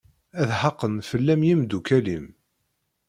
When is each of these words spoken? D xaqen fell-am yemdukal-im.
D 0.47 0.49
xaqen 0.59 0.95
fell-am 1.09 1.41
yemdukal-im. 1.47 2.25